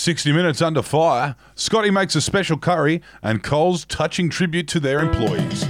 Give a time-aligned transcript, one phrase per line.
[0.00, 5.00] 60 Minutes Under Fire, Scotty makes a special curry, and Coles touching tribute to their
[5.00, 5.64] employees.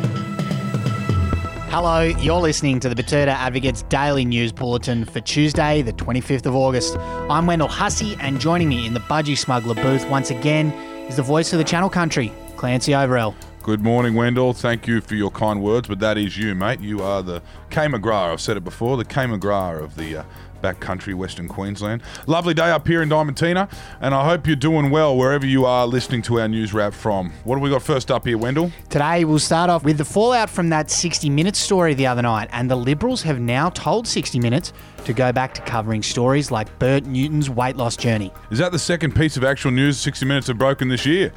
[1.68, 6.54] Hello, you're listening to the Betoota Advocate's Daily News Bulletin for Tuesday, the 25th of
[6.54, 6.96] August.
[6.96, 10.70] I'm Wendell Hussey, and joining me in the Budgy Smuggler booth once again
[11.08, 13.34] is the voice of the Channel Country, Clancy Overell.
[13.70, 14.52] Good morning, Wendell.
[14.52, 16.80] Thank you for your kind words, but that is you, mate.
[16.80, 18.32] You are the Kay McGrath.
[18.32, 20.24] I've said it before, the Kay McGrath of the uh,
[20.60, 22.02] backcountry, Western Queensland.
[22.26, 25.86] Lovely day up here in Diamantina, and I hope you're doing well wherever you are
[25.86, 27.30] listening to our news wrap from.
[27.44, 28.72] What have we got first up here, Wendell?
[28.88, 32.48] Today, we'll start off with the fallout from that 60 Minutes story the other night,
[32.50, 34.72] and the Liberals have now told 60 Minutes
[35.04, 38.32] to go back to covering stories like Bert Newton's weight loss journey.
[38.50, 41.32] Is that the second piece of actual news 60 Minutes have broken this year?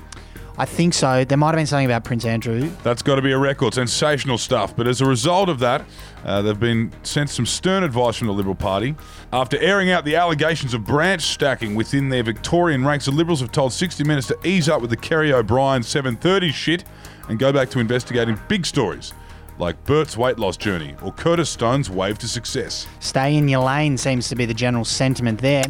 [0.57, 1.25] I think so.
[1.25, 2.69] There might have been something about Prince Andrew.
[2.83, 3.73] That's got to be a record.
[3.73, 4.75] Sensational stuff.
[4.75, 5.83] But as a result of that,
[6.23, 8.95] uh, they've been sent some stern advice from the Liberal Party.
[9.31, 13.51] After airing out the allegations of branch stacking within their Victorian ranks, the Liberals have
[13.51, 16.83] told 60 Minutes to ease up with the Kerry O'Brien 730 shit
[17.29, 19.13] and go back to investigating big stories
[19.57, 22.87] like Bert's weight loss journey or Curtis Stone's wave to success.
[22.99, 25.63] Stay in your lane seems to be the general sentiment there.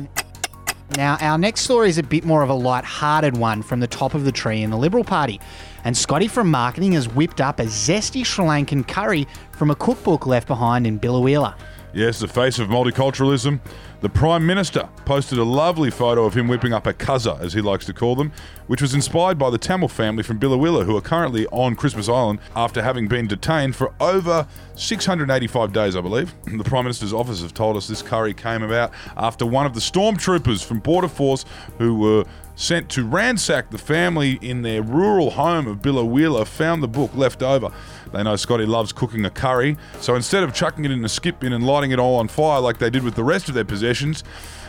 [0.96, 4.14] Now, our next story is a bit more of a light-hearted one from the top
[4.14, 5.40] of the tree in the Liberal Party.
[5.84, 10.28] And Scotty from marketing has whipped up a zesty Sri Lankan curry from a cookbook
[10.28, 11.56] left behind in Biloela.
[11.96, 13.60] Yes, the face of multiculturalism.
[14.02, 17.62] The Prime Minister posted a lovely photo of him whipping up a kuzza, as he
[17.62, 18.32] likes to call them,
[18.66, 22.40] which was inspired by the Tamil family from Biloela, who are currently on Christmas Island
[22.56, 26.34] after having been detained for over 685 days, I believe.
[26.64, 29.80] The Prime Minister's office have told us this curry came about after one of the
[29.80, 31.46] stormtroopers from Border Force
[31.78, 36.88] who were sent to ransack the family in their rural home of Biloela found the
[36.88, 37.72] book left over.
[38.12, 41.40] They know Scotty loves cooking a curry, so instead of chucking it in a skip
[41.40, 43.66] bin and lighting it all on fire like they did with the rest of their
[43.66, 44.24] possessions,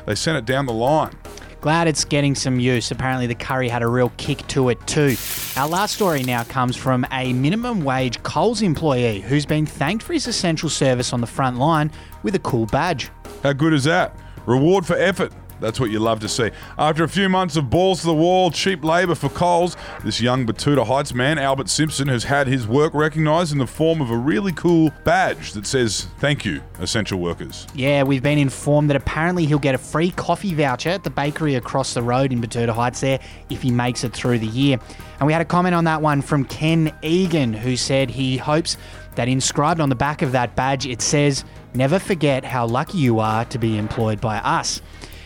[0.06, 1.14] they sent it down the line.
[1.60, 2.90] Glad it's getting some use.
[2.90, 5.16] Apparently, the curry had a real kick to it, too.
[5.56, 10.12] Our last story now comes from a minimum wage Coles employee who's been thanked for
[10.12, 11.90] his essential service on the front line
[12.22, 13.10] with a cool badge.
[13.42, 14.14] How good is that?
[14.44, 15.32] Reward for effort.
[15.60, 16.50] That's what you love to see.
[16.78, 20.46] After a few months of balls to the wall, cheap labour for Coles, this young
[20.46, 24.16] Betoota Heights man, Albert Simpson, has had his work recognised in the form of a
[24.16, 27.66] really cool badge that says, Thank you, essential workers.
[27.74, 31.54] Yeah, we've been informed that apparently he'll get a free coffee voucher at the bakery
[31.54, 34.78] across the road in Betoota Heights there if he makes it through the year.
[35.20, 38.76] And we had a comment on that one from Ken Egan, who said he hopes
[39.14, 41.44] that inscribed on the back of that badge it says,
[41.74, 44.80] Never forget how lucky you are to be employed by us.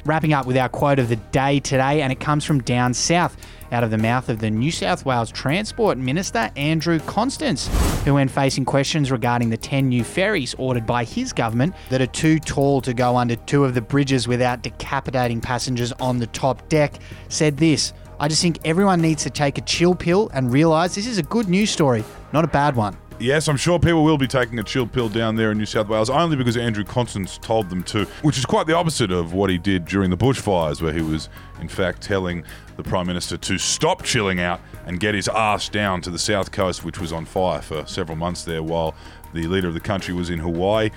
[0.04, 3.36] Wrapping up with our quote of the day today, and it comes from down south,
[3.72, 7.68] out of the mouth of the New South Wales Transport Minister, Andrew Constance,
[8.04, 12.06] who, when facing questions regarding the 10 new ferries ordered by his government that are
[12.06, 16.68] too tall to go under two of the bridges without decapitating passengers on the top
[16.68, 16.94] deck,
[17.28, 21.06] said this I just think everyone needs to take a chill pill and realise this
[21.06, 22.96] is a good news story, not a bad one.
[23.20, 25.88] Yes, I'm sure people will be taking a chill pill down there in New South
[25.88, 29.50] Wales only because Andrew Constance told them to, which is quite the opposite of what
[29.50, 31.28] he did during the bushfires, where he was,
[31.60, 32.44] in fact, telling
[32.76, 36.52] the Prime Minister to stop chilling out and get his ass down to the south
[36.52, 38.94] coast, which was on fire for several months there while
[39.34, 40.90] the leader of the country was in Hawaii.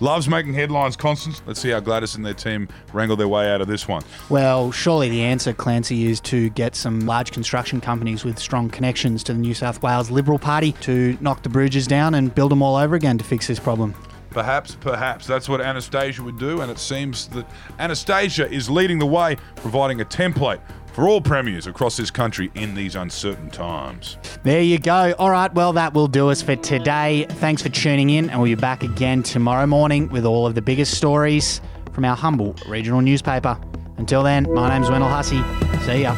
[0.00, 1.40] Loves making headlines, Constance.
[1.46, 4.02] Let's see how Gladys and their team wrangle their way out of this one.
[4.28, 9.24] Well, surely the answer, Clancy, is to get some large construction companies with strong connections
[9.24, 12.60] to the New South Wales Liberal Party to knock the bridges down and build them
[12.60, 13.94] all over again to fix this problem.
[14.30, 17.46] Perhaps, perhaps that's what Annastacia would do, and it seems that
[17.78, 20.60] Annastacia is leading the way, providing a template
[20.96, 24.16] for all premiers across this country in these uncertain times.
[24.44, 25.14] There you go.
[25.18, 27.26] All right, well, that will do us for today.
[27.28, 30.62] Thanks for tuning in, and we'll be back again tomorrow morning with all of the
[30.62, 31.60] biggest stories
[31.92, 33.60] from our humble regional newspaper.
[33.98, 35.42] Until then, my name's Wendell Hussey.
[35.84, 36.14] See ya.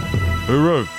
[0.46, 0.97] Hooroo.